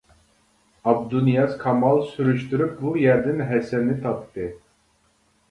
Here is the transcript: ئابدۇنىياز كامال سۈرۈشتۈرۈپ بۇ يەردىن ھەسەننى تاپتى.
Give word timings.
ئابدۇنىياز 0.91 1.53
كامال 1.63 2.01
سۈرۈشتۈرۈپ 2.15 2.73
بۇ 2.81 2.95
يەردىن 3.03 3.45
ھەسەننى 3.53 4.01
تاپتى. 4.09 4.51